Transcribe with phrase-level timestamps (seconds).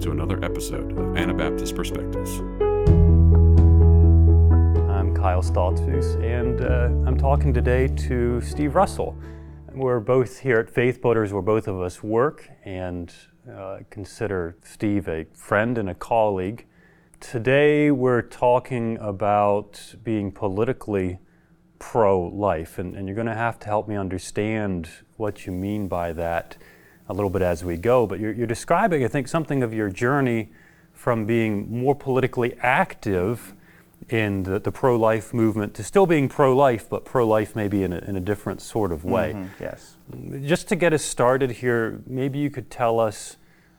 [0.00, 2.38] to another episode of Anabaptist Perspectives.
[4.88, 9.14] I'm Kyle Stoltzfus, and uh, I'm talking today to Steve Russell.
[9.74, 13.12] We're both here at Faith Builders, where both of us work, and
[13.54, 16.64] uh, consider Steve a friend and a colleague.
[17.20, 21.18] Today, we're talking about being politically
[21.78, 24.88] pro life, and, and you're going to have to help me understand
[25.18, 26.56] what you mean by that
[27.10, 28.06] a little bit as we go.
[28.06, 30.50] But you're, you're describing, I think, something of your journey
[30.92, 33.54] from being more politically active
[34.08, 37.82] in the, the pro life movement to still being pro life, but pro life maybe
[37.82, 39.32] in a, in a different sort of way.
[39.32, 39.96] Mm-hmm, yes.
[40.46, 43.36] Just to get us started here, maybe you could tell us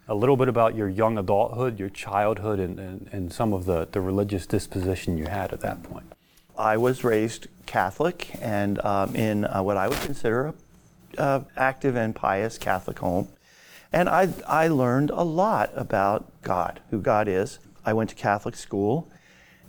[0.07, 3.87] a little bit about your young adulthood, your childhood, and, and, and some of the,
[3.91, 6.05] the religious disposition you had at that point.
[6.57, 10.53] I was raised Catholic and um, in uh, what I would consider a
[11.17, 13.27] uh, active and pious Catholic home.
[13.93, 17.59] And I, I learned a lot about God, who God is.
[17.85, 19.09] I went to Catholic school,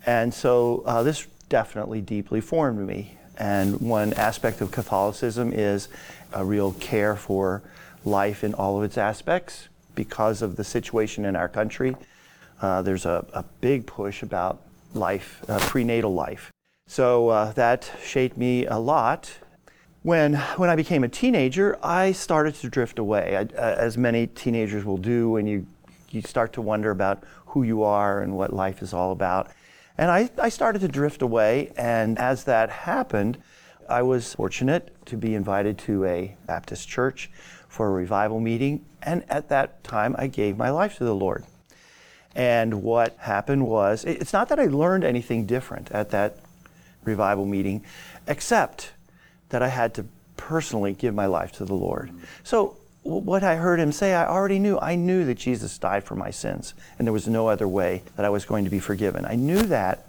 [0.07, 3.17] and so uh, this definitely deeply formed me.
[3.39, 5.89] And one aspect of Catholicism is
[6.33, 7.63] a real care for
[8.05, 11.97] life in all of its aspects because of the situation in our country.
[12.61, 14.61] Uh, there's a, a, big push about
[14.95, 16.51] life, uh, prenatal life.
[16.87, 19.33] So uh, that shaped me a lot
[20.03, 24.27] when, when I became a teenager, I started to drift away, I, uh, as many
[24.27, 25.67] teenagers will do when you,
[26.11, 29.51] you start to wonder about who you are and what life is all about.
[29.97, 33.39] And I, I started to drift away, and as that happened,
[33.89, 37.31] I was fortunate to be invited to a Baptist church
[37.69, 41.45] for a revival meeting, and at that time I gave my life to the Lord.
[42.35, 46.39] And what happened was, it's not that I learned anything different at that
[47.05, 47.85] revival meeting,
[48.27, 48.93] except
[49.53, 52.11] that I had to personally give my life to the Lord.
[52.43, 54.79] So what I heard him say, I already knew.
[54.81, 58.25] I knew that Jesus died for my sins, and there was no other way that
[58.25, 59.27] I was going to be forgiven.
[59.27, 60.07] I knew that,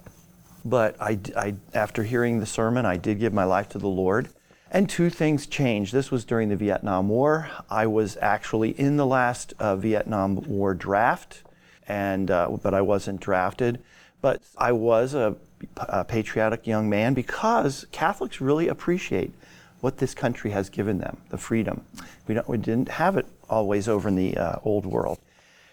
[0.64, 4.28] but I, I, after hearing the sermon, I did give my life to the Lord.
[4.70, 5.92] And two things changed.
[5.92, 7.48] This was during the Vietnam War.
[7.70, 11.42] I was actually in the last uh, Vietnam War draft,
[11.86, 13.82] and uh, but I wasn't drafted.
[14.20, 15.36] But I was a
[15.76, 19.32] a patriotic young man because Catholics really appreciate
[19.80, 21.84] what this country has given them, the freedom.
[22.26, 25.18] We, we didn't have it always over in the uh, old world.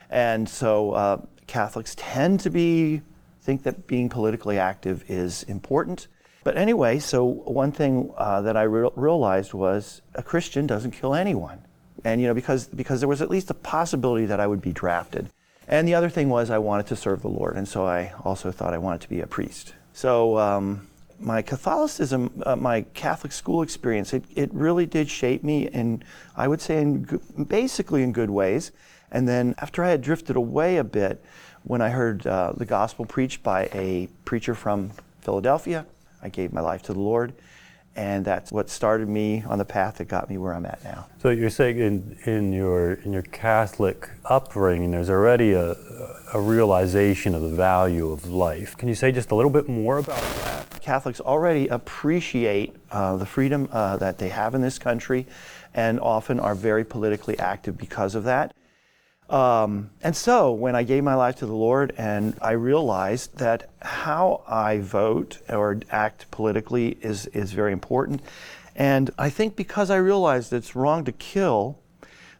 [0.09, 3.01] And so uh, Catholics tend to be,
[3.41, 6.07] think that being politically active is important.
[6.43, 11.13] But anyway, so one thing uh, that I re- realized was a Christian doesn't kill
[11.13, 11.63] anyone.
[12.03, 14.73] And, you know, because, because there was at least a possibility that I would be
[14.73, 15.29] drafted.
[15.67, 17.55] And the other thing was I wanted to serve the Lord.
[17.55, 19.73] And so I also thought I wanted to be a priest.
[19.93, 20.87] So um,
[21.19, 26.03] my Catholicism, uh, my Catholic school experience, it, it really did shape me, and
[26.35, 28.71] I would say in basically in good ways.
[29.11, 31.23] And then after I had drifted away a bit,
[31.63, 35.85] when I heard uh, the gospel preached by a preacher from Philadelphia,
[36.21, 37.33] I gave my life to the Lord
[37.95, 41.07] and that's what started me on the path that got me where I'm at now.
[41.21, 45.75] So you're saying in, in your in your Catholic upbringing, there's already a,
[46.33, 48.77] a realization of the value of life.
[48.77, 50.81] Can you say just a little bit more about that?
[50.81, 55.27] Catholics already appreciate uh, the freedom uh, that they have in this country,
[55.73, 58.53] and often are very politically active because of that.
[59.31, 63.69] Um, and so when I gave my life to the Lord and I realized that
[63.81, 68.21] how I vote or act politically is, is very important.
[68.75, 71.79] And I think because I realized it's wrong to kill,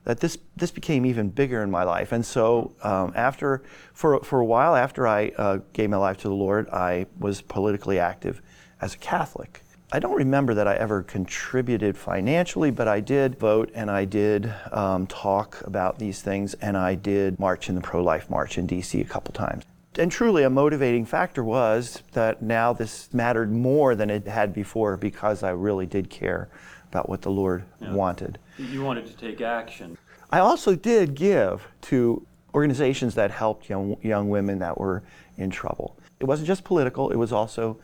[0.03, 2.11] that this, this became even bigger in my life.
[2.11, 3.63] And so um, after,
[3.93, 7.41] for, for a while after I uh, gave my life to the Lord, I was
[7.41, 8.41] politically active
[8.81, 9.61] as a Catholic.
[9.93, 14.53] I don't remember that I ever contributed financially, but I did vote and I did
[14.71, 18.67] um, talk about these things and I did march in the pro life march in
[18.67, 19.65] DC a couple times.
[19.97, 24.95] And truly, a motivating factor was that now this mattered more than it had before
[24.95, 26.47] because I really did care
[26.89, 27.91] about what the Lord yeah.
[27.91, 28.39] wanted.
[28.57, 29.97] You wanted to take action.
[30.29, 35.03] I also did give to organizations that helped young, young women that were
[35.35, 35.97] in trouble.
[36.21, 37.77] It wasn't just political, it was also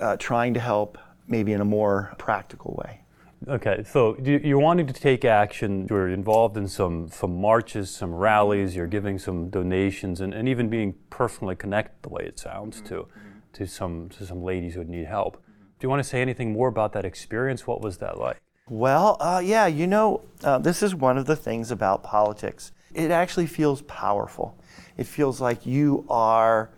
[0.00, 0.96] uh, trying to help
[1.28, 3.00] maybe in a more practical way.
[3.46, 5.86] Okay, so you're wanting to take action.
[5.88, 10.68] You're involved in some, some marches, some rallies, you're giving some donations, and, and even
[10.68, 13.06] being personally connected, the way it sounds, to,
[13.52, 15.36] to, some, to some ladies who need help.
[15.78, 17.64] Do you want to say anything more about that experience?
[17.64, 18.38] What was that like?
[18.68, 22.72] Well, uh, yeah, you know, uh, this is one of the things about politics.
[22.92, 24.58] It actually feels powerful.
[24.96, 26.70] It feels like you are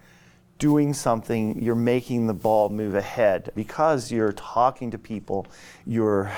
[0.60, 5.46] doing something, you're making the ball move ahead because you're talking to people,
[5.86, 6.30] you're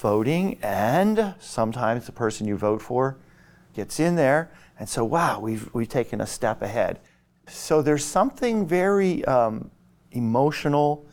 [0.00, 3.18] voting, and sometimes the person you vote for
[3.74, 7.00] gets in there, and so, wow, we've, we've taken a step ahead.
[7.48, 9.70] So there's something very um,
[10.12, 11.04] emotional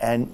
[0.00, 0.28] and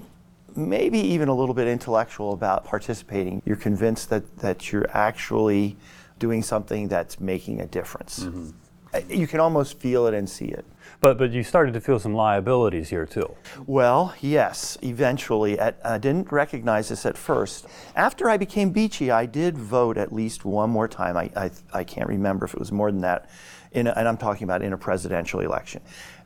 [0.57, 3.43] maybe even a little bit intellectual about participating.
[3.45, 5.77] You're convinced that, that you're actually
[6.19, 8.21] doing something that's making a difference.
[8.21, 9.13] Mm-hmm.
[9.13, 10.65] You can almost feel it and see it.
[11.01, 13.37] But, but you started to feel some liabilities here too.
[13.67, 15.59] Well, yes, eventually.
[15.59, 17.67] At, I didn't recognize this at first.
[17.95, 21.17] After I became Beachy, I did vote at least one more time.
[21.17, 23.31] I, I, I can't remember if it was more than that.
[23.75, 25.83] A, and I'm talking about in a presidential election.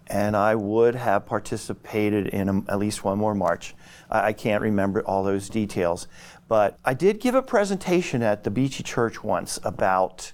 [0.07, 3.75] And I would have participated in a, at least one more march.
[4.11, 6.09] I, I can't remember all those details.
[6.49, 10.33] But I did give a presentation at the Beachy Church once about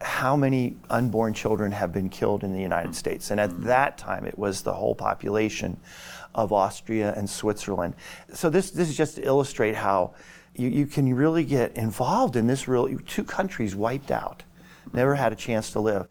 [0.00, 2.94] how many unborn children have been killed in the United mm.
[2.94, 3.30] States.
[3.30, 3.64] And at mm.
[3.64, 5.78] that time, it was the whole population
[6.34, 7.94] of Austria and Switzerland.
[8.32, 10.14] So this, this is just to illustrate how
[10.54, 14.42] you, you can really get involved in this real, two countries wiped out,
[14.92, 16.08] never had a chance to live.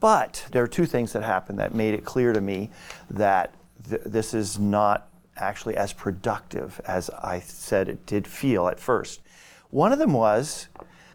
[0.00, 2.70] But there are two things that happened that made it clear to me
[3.10, 3.54] that
[3.88, 9.20] th- this is not actually as productive as I said it did feel at first.
[9.70, 10.68] One of them was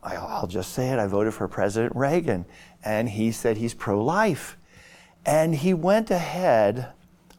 [0.03, 2.45] I'll just say it, I voted for President Reagan,
[2.83, 4.57] and he said he's pro life.
[5.25, 6.89] And he went ahead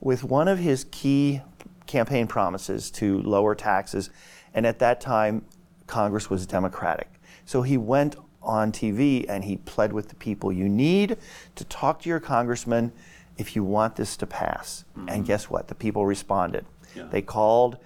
[0.01, 1.41] with one of his key
[1.87, 4.11] campaign promises to lower taxes,
[4.55, 5.45] and at that time,
[5.87, 7.09] Congress was Democratic.
[7.45, 11.17] So he went on TV and he pled with the people you need
[11.57, 12.93] to talk to your congressman
[13.37, 14.85] if you want this to pass.
[14.97, 15.09] Mm-hmm.
[15.09, 15.69] And guess what?
[15.69, 16.67] The people responded.
[16.95, 17.05] Yeah.
[17.11, 17.79] They called,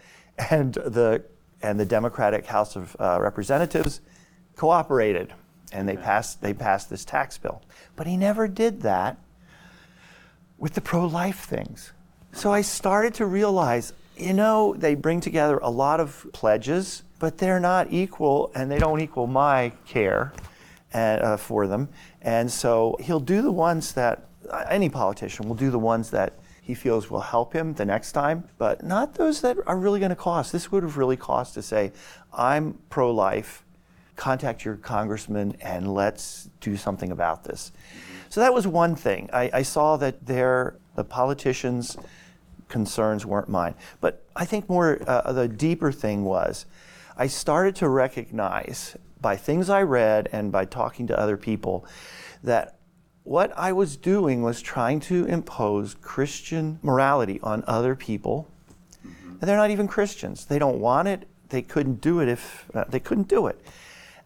[0.50, 1.24] and the
[1.62, 4.00] and the Democratic House of uh, Representatives
[4.56, 5.32] cooperated
[5.72, 7.62] and they passed, they passed this tax bill.
[7.96, 9.18] But he never did that
[10.58, 11.92] with the pro life things.
[12.32, 17.38] So I started to realize you know, they bring together a lot of pledges, but
[17.38, 20.32] they're not equal and they don't equal my care
[20.92, 21.88] uh, for them.
[22.20, 24.26] And so he'll do the ones that
[24.68, 28.48] any politician will do the ones that he feels will help him the next time,
[28.58, 30.52] but not those that are really going to cost.
[30.52, 31.92] This would have really cost to say,
[32.32, 33.64] I'm pro life
[34.16, 37.72] contact your congressman and let's do something about this.
[38.28, 39.28] So that was one thing.
[39.32, 41.96] I, I saw that their, the politicians'
[42.68, 43.74] concerns weren't mine.
[44.00, 46.66] But I think more uh, the deeper thing was
[47.16, 51.86] I started to recognize by things I read and by talking to other people
[52.42, 52.78] that
[53.24, 58.48] what I was doing was trying to impose Christian morality on other people.
[59.02, 60.46] And they're not even Christians.
[60.46, 61.28] They don't want it.
[61.50, 63.60] They couldn't do it if uh, they couldn't do it.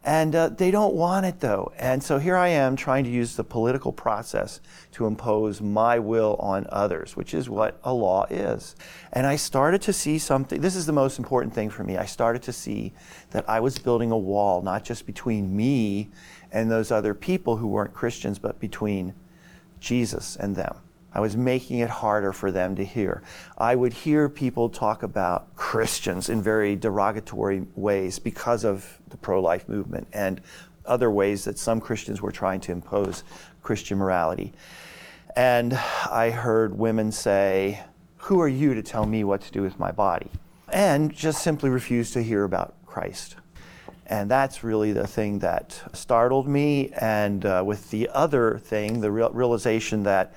[0.07, 1.73] And uh, they don't want it though.
[1.77, 4.61] And so here I am trying to use the political process
[4.93, 8.77] to impose my will on others, which is what a law is.
[9.11, 11.97] And I started to see something, this is the most important thing for me.
[11.97, 12.93] I started to see
[13.31, 16.09] that I was building a wall, not just between me
[16.53, 19.13] and those other people who weren't Christians, but between
[19.81, 20.86] Jesus and them.
[21.13, 23.23] I was making it harder for them to hear.
[23.57, 29.41] I would hear people talk about Christians in very derogatory ways because of the pro
[29.41, 30.41] life movement and
[30.85, 33.23] other ways that some Christians were trying to impose
[33.61, 34.53] Christian morality.
[35.35, 37.81] And I heard women say,
[38.17, 40.31] Who are you to tell me what to do with my body?
[40.69, 43.35] And just simply refuse to hear about Christ.
[44.07, 46.91] And that's really the thing that startled me.
[46.99, 50.33] And uh, with the other thing, the real, realization that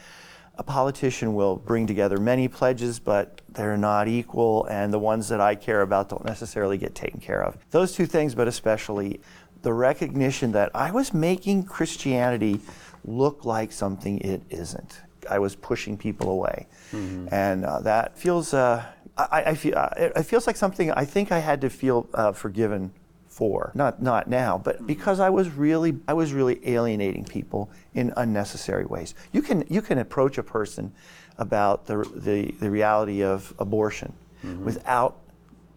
[0.60, 5.40] a politician will bring together many pledges, but they're not equal, and the ones that
[5.40, 7.56] I care about don't necessarily get taken care of.
[7.70, 9.22] Those two things, but especially
[9.62, 12.60] the recognition that I was making Christianity
[13.06, 15.00] look like something it isn't.
[15.30, 17.32] I was pushing people away, mm-hmm.
[17.32, 18.52] and uh, that feels.
[18.52, 18.84] Uh,
[19.16, 22.32] I, I, feel uh, it feels like something I think I had to feel uh,
[22.32, 22.92] forgiven
[23.40, 23.72] for.
[23.74, 24.86] Not not now, but mm-hmm.
[24.86, 29.14] because I was really I was really alienating people in unnecessary ways.
[29.32, 30.92] You can you can approach a person
[31.38, 34.12] about the the, the reality of abortion
[34.44, 34.62] mm-hmm.
[34.62, 35.16] without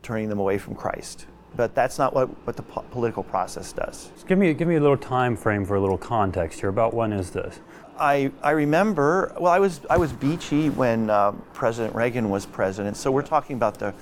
[0.02, 1.26] turning them away from Christ.
[1.56, 4.10] But that's not what, what the po- political process does.
[4.14, 6.70] Just give me give me a little time frame for a little context here.
[6.70, 7.62] About when is this?
[7.98, 12.98] I, I remember, well, I was, I was beachy when uh, President Reagan was president,
[12.98, 13.94] so we're talking about the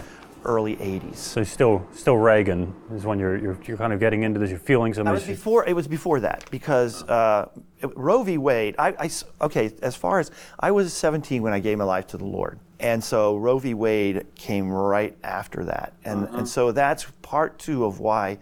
[0.46, 1.16] early 80s.
[1.16, 4.60] So still, still Reagan is when you're, you're, you're kind of getting into this, you're
[4.60, 5.08] feeling some.
[5.08, 5.68] It was before.
[5.68, 7.50] It was before that because uh,
[7.96, 8.38] Roe v.
[8.38, 8.76] Wade.
[8.78, 9.10] I, I,
[9.46, 9.72] okay.
[9.82, 13.04] As far as I was 17 when I gave my life to the Lord, and
[13.04, 13.74] so Roe v.
[13.74, 16.38] Wade came right after that, and uh-huh.
[16.40, 18.40] and so that's part two of why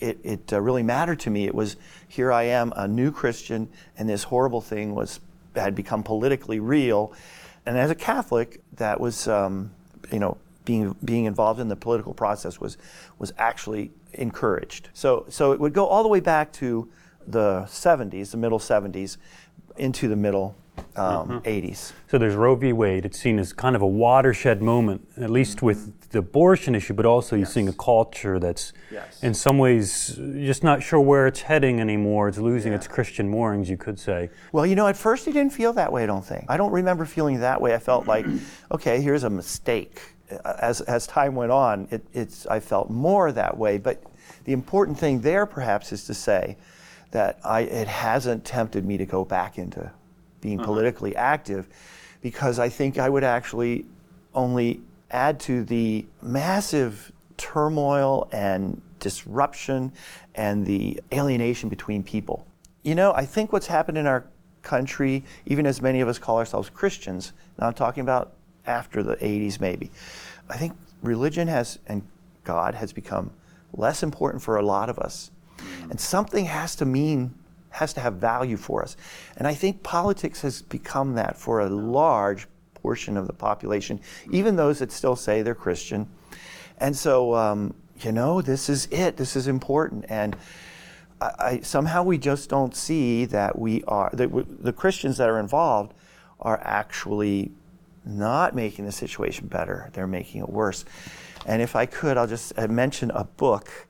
[0.00, 1.46] it, it uh, really mattered to me.
[1.46, 1.76] It was
[2.08, 5.20] here I am, a new Christian, and this horrible thing was
[5.54, 7.12] had become politically real,
[7.64, 9.70] and as a Catholic, that was um,
[10.12, 12.76] you know being being involved in the political process was
[13.18, 14.90] was actually encouraged.
[14.92, 16.90] So so it would go all the way back to
[17.26, 19.16] the 70s, the middle 70s,
[19.78, 20.54] into the middle
[20.94, 21.92] um, 80s.
[22.08, 22.72] So there's Roe v.
[22.72, 23.04] Wade.
[23.04, 27.04] It's seen as kind of a watershed moment, at least with the abortion issue, but
[27.04, 29.22] also you're seeing a culture that's, Yes.
[29.22, 32.28] in some ways, just not sure where it's heading anymore.
[32.28, 34.30] It's losing its Christian moorings, you could say.
[34.52, 36.44] Well, you know, at first he didn't feel that way, I don't think.
[36.48, 37.74] I don't remember feeling that way.
[37.74, 38.24] I felt like,
[38.70, 40.00] okay, here's a mistake.
[40.44, 43.78] As, as time went on, it, it's, I felt more that way.
[43.78, 44.02] But
[44.44, 46.56] the important thing there, perhaps, is to say
[47.12, 49.90] that I, it hasn't tempted me to go back into
[50.40, 50.66] being uh-huh.
[50.66, 51.68] politically active
[52.20, 53.86] because I think I would actually
[54.34, 54.80] only
[55.10, 59.92] add to the massive turmoil and disruption
[60.34, 62.46] and the alienation between people.
[62.82, 64.24] You know, I think what's happened in our
[64.62, 68.35] country, even as many of us call ourselves Christians, now I'm talking about
[68.66, 69.90] after the 80s maybe,
[70.48, 72.02] I think religion has and
[72.44, 73.32] God has become
[73.72, 75.30] less important for a lot of us.
[75.90, 77.34] And something has to mean,
[77.70, 78.96] has to have value for us.
[79.36, 84.56] And I think politics has become that for a large portion of the population, even
[84.56, 86.08] those that still say they're Christian.
[86.78, 89.16] And so, um, you know, this is it.
[89.16, 90.04] This is important.
[90.08, 90.36] And
[91.20, 95.28] I, I, somehow we just don't see that we are, that we, the Christians that
[95.28, 95.94] are involved
[96.40, 97.52] are actually
[98.06, 99.90] not making the situation better.
[99.92, 100.84] They're making it worse.
[101.44, 103.86] And if I could, I'll just uh, mention a book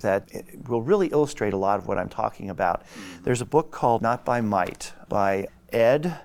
[0.00, 2.82] that uh, will really illustrate a lot of what I'm talking about.
[3.22, 6.18] There's a book called Not by Might by Ed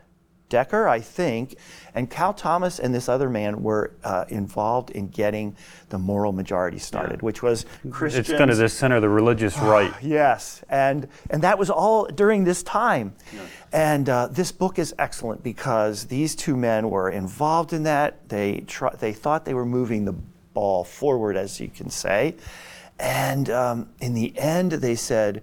[0.53, 1.57] Decker, I think,
[1.95, 5.57] and Cal Thomas and this other man were uh, involved in getting
[5.89, 8.29] the moral majority started, which was Christians.
[8.29, 9.91] It's kind of the center of the religious right.
[10.00, 13.15] Yes, and and that was all during this time.
[13.72, 18.29] And uh, this book is excellent because these two men were involved in that.
[18.29, 20.13] They tr- they thought they were moving the
[20.53, 22.36] ball forward, as you can say,
[23.00, 25.41] and um, in the end, they said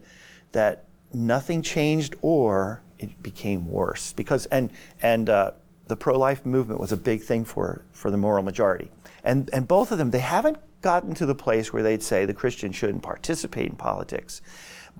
[0.53, 4.13] that nothing changed or it became worse.
[4.13, 4.71] Because and
[5.03, 5.51] and uh,
[5.89, 8.91] the pro-life movement was a big thing for for the moral majority,
[9.25, 12.35] and and both of them they haven't gotten to the place where they'd say the
[12.35, 14.43] Christian shouldn't participate in politics,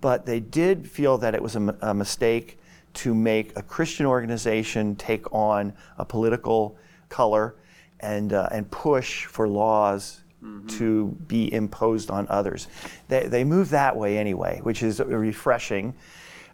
[0.01, 2.59] but they did feel that it was a mistake
[2.93, 6.77] to make a Christian organization take on a political
[7.09, 7.55] color
[8.01, 10.23] and uh, and push for laws
[10.69, 12.67] to be imposed on others.
[13.09, 15.95] They, they move that way anyway, which is refreshing,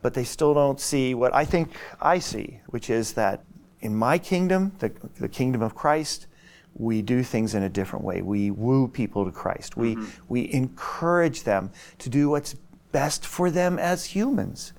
[0.03, 3.45] but they still don't see what I think I see, which is that
[3.81, 6.27] in my kingdom, the, the kingdom of Christ,
[6.75, 8.23] we do things in a different way.
[8.23, 9.77] We woo people to Christ.
[9.77, 9.97] We,
[10.29, 12.55] we encourage them to do what's
[12.93, 14.73] best for them as humans.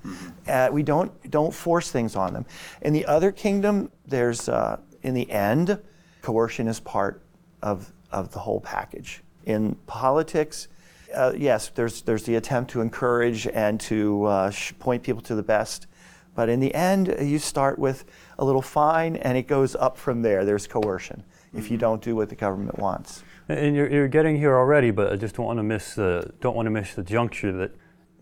[0.47, 2.45] Uh, we don't, don't force things on them.
[2.81, 5.79] In the other kingdom, there's, uh, in the end,
[6.21, 7.24] coercion is part
[7.62, 9.24] of, of the whole package.
[9.45, 10.67] In politics,
[11.14, 15.44] uh, yes, there's, there's the attempt to encourage and to uh, point people to the
[15.44, 15.88] best.
[16.36, 18.06] But in the end, you start with
[18.38, 20.46] a little fine and it goes up from there.
[20.46, 21.24] There's coercion
[21.54, 23.24] if you don't do what the government wants.
[23.50, 26.56] And you're, you're getting here already, but I just don't want to miss the don't
[26.56, 27.72] want to miss the juncture that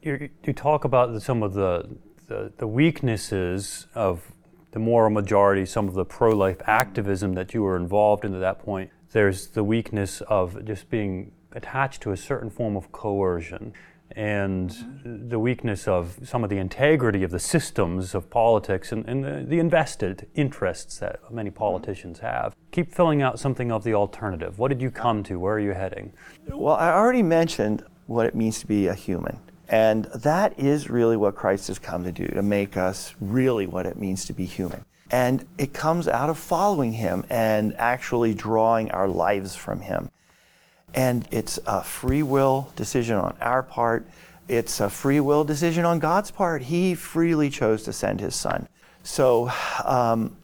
[0.01, 4.31] you talk about the, some of the, the the weaknesses of
[4.71, 8.59] the moral majority, some of the pro-life activism that you were involved in at that
[8.59, 8.91] point.
[9.11, 13.73] There's the weakness of just being attached to a certain form of coercion
[14.11, 19.23] and the weakness of some of the integrity of the systems of politics and, and
[19.23, 21.57] the, the invested interests that many mm-hmm.
[21.57, 22.55] politicians have.
[22.71, 24.59] Keep filling out something of the alternative.
[24.59, 25.39] What did you come to?
[25.39, 26.13] Where are you heading?
[26.47, 29.39] Well, I already mentioned what it means to be a human.
[29.67, 33.87] And that is really what Christ has come to do, to make us really what
[33.87, 34.85] it means to be human.
[35.11, 40.09] And it comes out of following him and actually drawing our lives from him.
[40.95, 44.07] And it's a free will decision on our part.
[44.47, 46.63] It's a free will decision on God's part.
[46.63, 48.67] He freely chose to send his son.
[49.03, 49.51] So
[49.83, 50.35] um,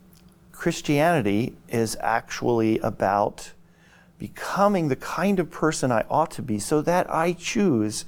[0.51, 3.51] Christianity is actually about
[4.19, 8.05] becoming the kind of person I ought to be so that I choose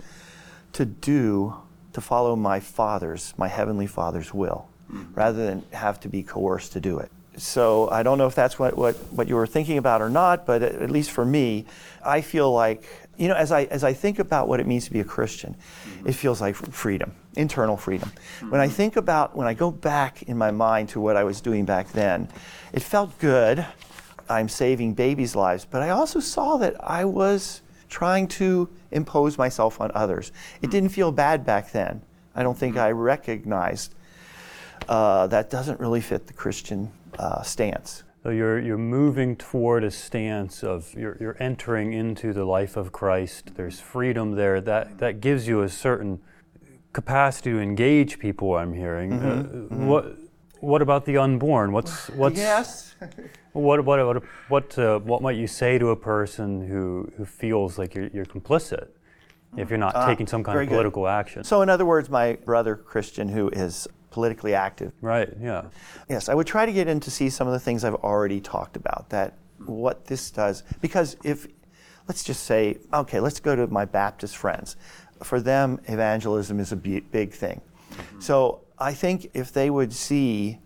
[0.73, 1.55] to do,
[1.93, 4.67] to follow my Father's, my Heavenly Father's will,
[5.15, 7.09] rather than have to be coerced to do it.
[7.37, 10.45] So I don't know if that's what, what, what you were thinking about or not,
[10.45, 11.65] but at, least for me,
[12.05, 12.83] I feel like,
[13.17, 15.55] you know, as I, as I think about what it means to be a Christian,
[15.55, 16.09] mm-hmm.
[16.09, 18.11] it feels like freedom, internal freedom.
[18.49, 18.75] When I mm-hmm.
[18.75, 21.91] think about, when I go back in my mind to what I was doing back
[21.91, 22.27] then,
[22.71, 23.65] it felt good.
[24.29, 29.81] I'm saving babies' lives, but I also saw that I was trying to impose myself
[29.81, 30.29] on others.
[30.29, 30.71] It mm-hmm.
[30.71, 32.01] didn't feel bad back then.
[32.35, 33.95] I don't think I recognized
[34.87, 38.03] uh, that doesn't really fit the Christian uh, stance.
[38.23, 42.91] So you're, you're moving toward a stance of you're, you're entering into the life of
[42.93, 43.55] Christ.
[43.55, 44.61] There's freedom there.
[44.61, 46.21] That, that gives you a certain
[46.93, 48.55] capacity to engage people.
[48.55, 49.11] I'm hearing.
[49.11, 50.05] Mm-hmm, Uh, What
[50.61, 51.73] What about the unborn?
[51.73, 52.95] What's what's yes.
[53.51, 57.77] what what what what, uh, what might you say to a person who, who feels
[57.77, 58.87] like you're, you're complicit
[59.57, 60.69] if you're not taking some kind of good.
[60.69, 61.43] political action?
[61.43, 65.29] So, in other words, my brother Christian, who is politically active, right.
[65.41, 65.65] Yeah.
[66.07, 68.39] Yes, I would try to get in to see some of the things I've already
[68.39, 69.09] talked about.
[69.09, 69.33] That
[69.65, 71.47] what this does, because if,
[72.07, 74.77] let's just say, okay, let's go to my Baptist friends.
[75.23, 77.61] For them, evangelism is a big thing.
[78.19, 80.59] So I think if they would see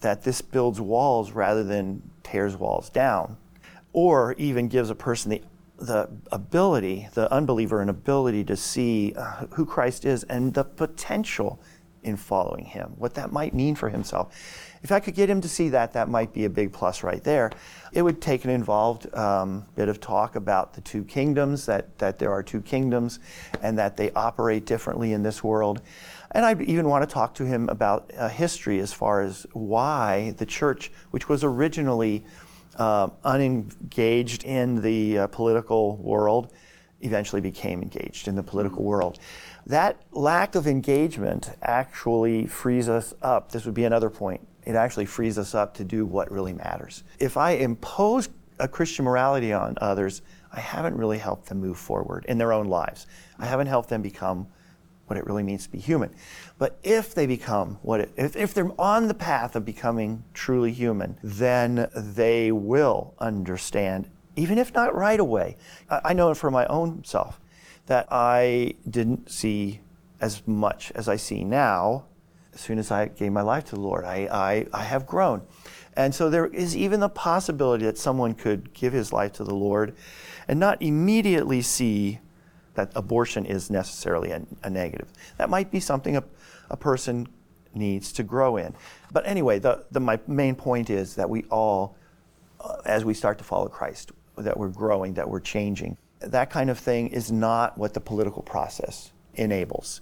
[0.00, 3.36] that this builds walls rather than tears walls down,
[3.92, 5.42] or even gives a person the
[5.78, 11.60] the ability, the unbeliever, an ability to see uh, who Christ is and the potential
[12.06, 14.34] in following Him, what that might mean for himself.
[14.82, 17.22] If I could get him to see that, that might be a big plus right
[17.24, 17.50] there.
[17.92, 22.18] It would take an involved um, bit of talk about the two kingdoms, that, that
[22.20, 23.18] there are two kingdoms,
[23.60, 25.82] and that they operate differently in this world.
[26.30, 30.34] And I even want to talk to him about uh, history as far as why
[30.38, 32.24] the church, which was originally
[32.76, 36.52] uh, unengaged in the uh, political world,
[37.00, 39.18] eventually became engaged in the political world.
[39.66, 43.50] That lack of engagement actually frees us up.
[43.50, 44.46] This would be another point.
[44.64, 47.02] It actually frees us up to do what really matters.
[47.18, 48.28] If I impose
[48.60, 52.66] a Christian morality on others, I haven't really helped them move forward in their own
[52.66, 53.08] lives.
[53.40, 54.46] I haven't helped them become
[55.06, 56.14] what it really means to be human.
[56.58, 60.72] But if they become what it, if, if they're on the path of becoming truly
[60.72, 65.56] human, then they will understand, even if not right away.
[65.90, 67.40] I, I know it for my own self
[67.86, 69.80] that I didn't see
[70.20, 72.04] as much as I see now
[72.56, 74.04] as soon as I gave my life to the Lord.
[74.04, 75.42] I, I, I have grown.
[75.94, 79.54] And so there is even the possibility that someone could give his life to the
[79.54, 79.94] Lord
[80.48, 82.18] and not immediately see
[82.74, 85.08] that abortion is necessarily a, a negative.
[85.36, 86.24] That might be something a,
[86.70, 87.28] a person
[87.74, 88.74] needs to grow in.
[89.12, 91.96] But anyway, the, the, my main point is that we all,
[92.60, 95.96] uh, as we start to follow Christ, that we're growing, that we're changing.
[96.30, 100.00] That kind of thing is not what the political process enables.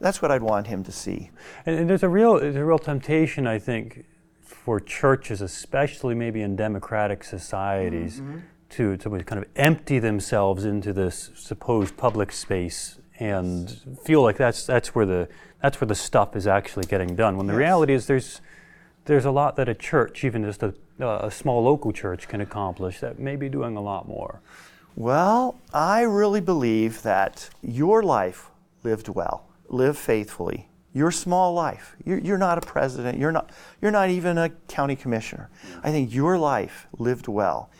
[0.00, 1.30] That's what I'd want him to see.
[1.64, 4.04] And, and there's a real there's a real temptation, I think,
[4.40, 8.38] for churches, especially maybe in democratic societies, mm-hmm.
[8.70, 14.66] to to kind of empty themselves into this supposed public space and feel like that's
[14.66, 15.28] that's where the
[15.62, 17.36] that's where the stuff is actually getting done.
[17.36, 17.58] When the Yes.
[17.58, 18.40] reality is there's
[19.04, 23.00] there's a lot that a church, even just a, a small local church, can accomplish
[23.00, 24.40] that may be doing a lot more.
[24.94, 28.50] Well, I really believe that your life
[28.82, 30.68] lived well, live faithfully.
[30.92, 31.96] Your small life.
[32.04, 33.18] You're, you're not a president.
[33.18, 33.50] You're not.
[33.80, 35.48] You're not even a county commissioner.
[35.82, 37.70] I think your life lived well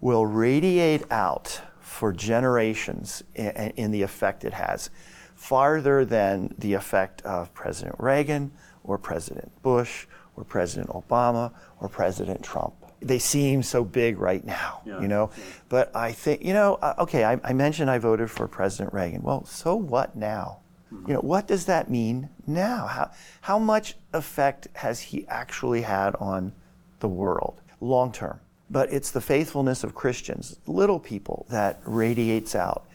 [0.00, 4.90] will radiate out for generations in, in the effect it has,
[5.34, 8.52] farther than the effect of President Reagan
[8.84, 10.06] or President Bush
[10.36, 12.85] or President Obama or President Trump.
[13.00, 15.30] They seem so big right now, you know.
[15.68, 19.22] But I think, you know, uh, okay, I, I mentioned I voted for President Reagan.
[19.22, 20.60] Well, so what now?
[21.06, 22.86] You know, what does that mean now?
[22.86, 23.10] How,
[23.42, 26.52] how much effect has he actually had on
[27.00, 28.40] the world long term?
[28.70, 32.86] But it's the faithfulness of Christians, little people, that radiates out.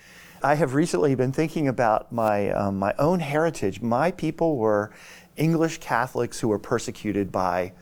[0.41, 3.81] I have recently been thinking about my, um, my own heritage.
[3.81, 4.91] My people were
[5.37, 7.73] English Catholics who were persecuted by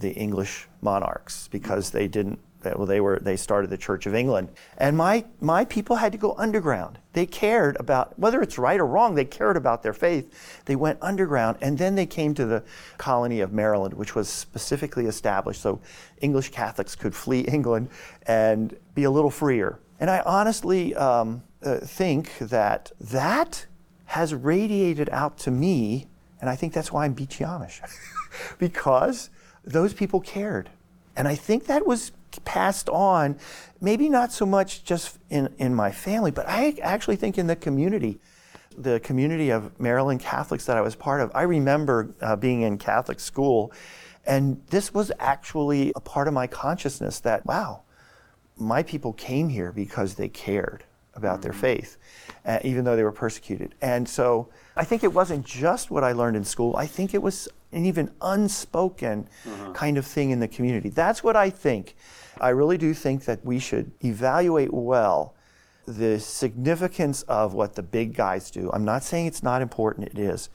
[0.00, 4.50] the English monarchs because they didn't well they were they started the Church of England.
[4.76, 6.98] And my my people had to go underground.
[7.12, 10.62] They cared about whether it's right or wrong they cared about their faith.
[10.66, 12.62] They went underground and then they came to the
[12.98, 15.80] colony of Maryland which was specifically established so
[16.20, 17.88] English Catholics could flee England
[18.26, 19.78] and be a little freer.
[19.98, 23.66] And I honestly um, uh, think that that
[24.06, 26.06] has radiated out to me
[26.40, 27.80] and I think that's why I'm Beachy Amish
[28.58, 29.30] because
[29.70, 30.70] those people cared.
[31.16, 32.12] And I think that was
[32.44, 33.38] passed on,
[33.80, 37.56] maybe not so much just in, in my family, but I actually think in the
[37.56, 38.20] community.
[38.78, 42.78] The community of Maryland Catholics that I was part of, I remember uh, being in
[42.78, 43.72] Catholic school,
[44.24, 47.82] and this was actually a part of my consciousness that, wow,
[48.56, 51.96] my people came here because they cared about their faith,
[52.46, 53.74] uh, even though they were persecuted.
[53.82, 57.22] And so I think it wasn't just what I learned in school, I think it
[57.22, 59.72] was an even unspoken uh-huh.
[59.72, 60.88] kind of thing in the community.
[60.88, 61.96] That's what I think.
[62.40, 65.34] I really do think that we should evaluate well
[65.86, 68.70] the significance of what the big guys do.
[68.72, 70.48] I'm not saying it's not important, it is,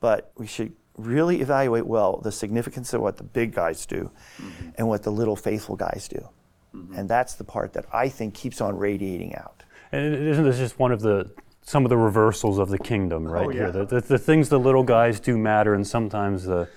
[0.00, 4.70] but we should really evaluate well the significance of what the big guys do mm-hmm.
[4.76, 6.28] and what the little faithful guys do.
[6.74, 6.94] Mm-hmm.
[6.94, 9.62] And that's the part that I think keeps on radiating out.
[9.90, 11.30] And isn't this just one of the
[11.62, 13.56] some of the reversals of the kingdom right Oh, yeah.
[13.58, 13.72] here.
[13.72, 16.68] The, the, the things the little guys do matter, and sometimes the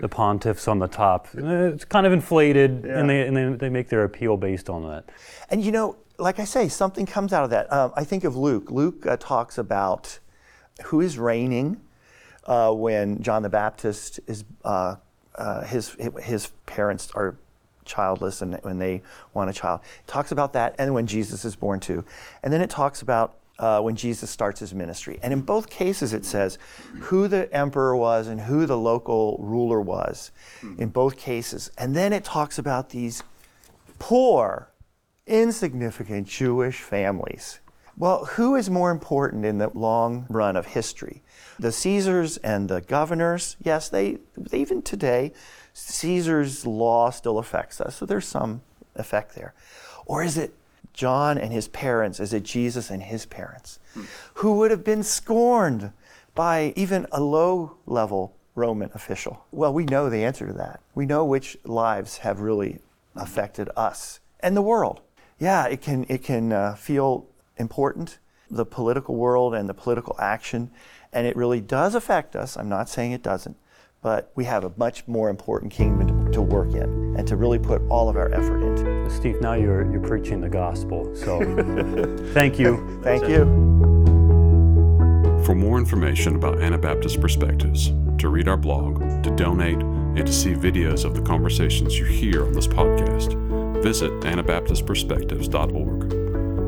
[0.00, 1.26] the pontiffs on the top.
[1.36, 4.86] eh, It's kind of inflated, and, they, and they, they make their appeal based on
[4.88, 5.04] that.
[5.50, 7.72] And you know, like I say, something comes out of that.
[7.72, 8.70] Um, I think of Luke.
[8.70, 10.20] Luke uh, talks about
[10.84, 11.80] who is reigning
[12.44, 14.96] uh, when John the Baptist is uh,
[15.36, 17.36] uh, his his parents are
[17.84, 19.80] childless and when they want a child.
[20.00, 22.04] It talks about that, and when Jesus is born too,
[22.42, 23.38] and then it talks about.
[23.56, 25.20] Uh, when Jesus starts his ministry.
[25.22, 26.58] And in both cases, it says
[27.02, 30.32] who the emperor was and who the local ruler was
[30.76, 31.70] in both cases.
[31.78, 33.22] And then it talks about these
[34.00, 34.70] poor,
[35.28, 37.60] insignificant Jewish families.
[37.96, 41.22] Well, who is more important in the long run of history?
[41.60, 43.56] The Caesars and the governors?
[43.62, 44.18] Yes, they
[44.52, 45.32] even today,
[45.74, 48.62] Caesar's law still affects us, so there's some
[48.96, 49.54] effect there.
[50.06, 50.54] Or is it
[50.94, 52.20] John and his parents?
[52.20, 53.78] Is it Jesus and his parents?
[54.34, 55.92] Who would have been scorned
[56.34, 59.44] by even a low level Roman official?
[59.50, 60.80] Well, we know the answer to that.
[60.94, 62.78] We know which lives have really
[63.16, 65.00] affected us and the world.
[65.38, 67.26] Yeah, it can, it can uh, feel
[67.56, 68.18] important,
[68.50, 70.70] the political world and the political action,
[71.12, 72.56] and it really does affect us.
[72.56, 73.56] I'm not saying it doesn't,
[74.00, 77.58] but we have a much more important kingdom to, to work in and to really
[77.58, 79.10] put all of our effort into.
[79.10, 81.14] Steve, now you're, you're preaching the gospel.
[81.14, 81.38] So
[82.32, 83.00] thank you.
[83.02, 83.44] Thank you.
[85.44, 90.54] For more information about Anabaptist Perspectives, to read our blog, to donate, and to see
[90.54, 96.24] videos of the conversations you hear on this podcast, visit AnabaptistPerspectives.org.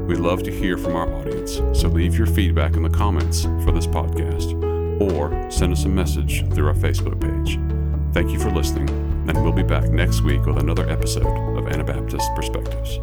[0.06, 3.72] We love to hear from our audience, so leave your feedback in the comments for
[3.72, 4.62] this podcast
[5.00, 7.58] or send us a message through our Facebook page.
[8.14, 8.86] Thank you for listening,
[9.28, 12.98] and we'll be back next week with another episode of Anabaptist Perspectives.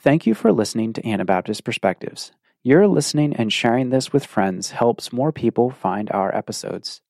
[0.00, 2.30] Thank you for listening to Anabaptist Perspectives.
[2.62, 7.00] Your listening and sharing this with friends helps more people find our episodes.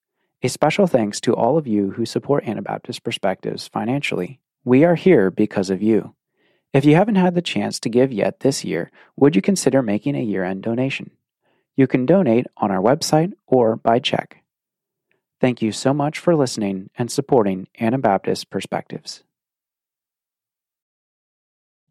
[0.42, 4.40] A special thanks to all of you who support Anabaptist Perspectives financially.
[4.64, 6.14] We are here because of you.
[6.72, 10.14] If you haven't had the chance to give yet this year, would you consider making
[10.14, 11.10] a year end donation?
[11.76, 14.42] You can donate on our website or by check.
[15.40, 19.22] Thank you so much for listening and supporting Anabaptist Perspectives.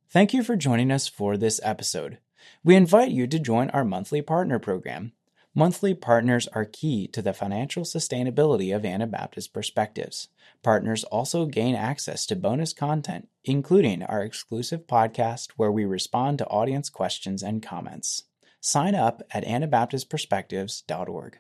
[0.09, 2.17] Thank you for joining us for this episode.
[2.63, 5.11] We invite you to join our monthly partner program.
[5.53, 10.29] Monthly partners are key to the financial sustainability of Anabaptist Perspectives.
[10.63, 16.47] Partners also gain access to bonus content, including our exclusive podcast where we respond to
[16.47, 18.23] audience questions and comments.
[18.65, 21.37] Sign up at AnabaptistPerspectives.org.